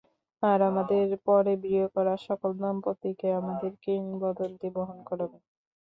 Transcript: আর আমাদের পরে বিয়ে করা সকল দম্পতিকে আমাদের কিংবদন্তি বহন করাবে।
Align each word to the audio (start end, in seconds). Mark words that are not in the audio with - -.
আর 0.43 0.59
আমাদের 0.69 1.05
পরে 1.27 1.53
বিয়ে 1.63 1.85
করা 1.95 2.13
সকল 2.27 2.51
দম্পতিকে 2.61 3.27
আমাদের 3.39 3.71
কিংবদন্তি 3.83 4.67
বহন 4.75 4.97
করাবে। 5.09 5.37